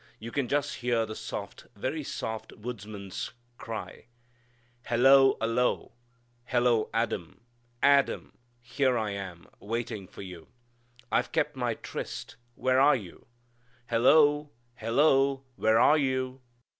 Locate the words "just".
0.47-0.77